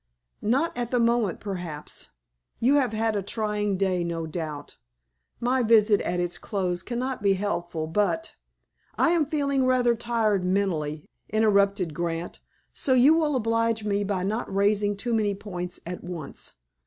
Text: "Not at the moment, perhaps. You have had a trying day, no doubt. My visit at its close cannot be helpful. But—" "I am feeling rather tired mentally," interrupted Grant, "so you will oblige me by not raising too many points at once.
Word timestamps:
"Not 0.41 0.75
at 0.75 0.89
the 0.89 0.99
moment, 0.99 1.39
perhaps. 1.39 2.07
You 2.59 2.73
have 2.77 2.91
had 2.91 3.15
a 3.15 3.21
trying 3.21 3.77
day, 3.77 4.03
no 4.03 4.25
doubt. 4.25 4.77
My 5.39 5.61
visit 5.61 6.01
at 6.01 6.19
its 6.19 6.39
close 6.39 6.81
cannot 6.81 7.21
be 7.21 7.33
helpful. 7.33 7.85
But—" 7.85 8.33
"I 8.97 9.11
am 9.11 9.27
feeling 9.27 9.63
rather 9.63 9.93
tired 9.93 10.43
mentally," 10.43 11.05
interrupted 11.29 11.93
Grant, 11.93 12.39
"so 12.73 12.93
you 12.95 13.13
will 13.13 13.35
oblige 13.35 13.83
me 13.83 14.03
by 14.03 14.23
not 14.23 14.51
raising 14.51 14.97
too 14.97 15.13
many 15.13 15.35
points 15.35 15.79
at 15.85 16.03
once. 16.03 16.53